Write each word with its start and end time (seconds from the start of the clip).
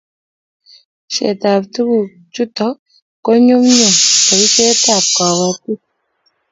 Poshet 1.05 1.41
ab 1.53 1.63
tuguk 1.73 2.09
chutok 2.33 2.77
ko 3.23 3.31
nyumnyumi 3.45 3.89
poshet 4.27 4.81
ab 4.95 5.05
kabatik 5.15 5.81